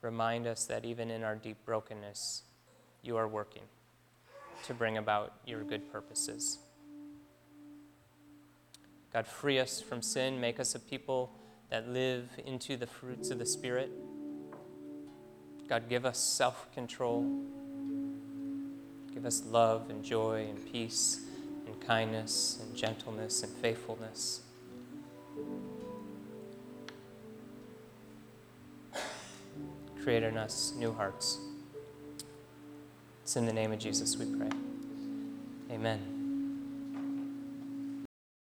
[0.00, 2.42] Remind us that even in our deep brokenness,
[3.02, 3.62] you are working
[4.64, 6.58] to bring about your good purposes.
[9.12, 11.32] God, free us from sin, make us a people
[11.68, 13.90] that live into the fruits of the Spirit.
[15.70, 17.24] God, give us self control.
[19.14, 21.20] Give us love and joy and peace
[21.64, 24.40] and kindness and gentleness and faithfulness.
[30.02, 31.38] Create in us new hearts.
[33.22, 34.50] It's in the name of Jesus we pray.
[35.70, 36.19] Amen.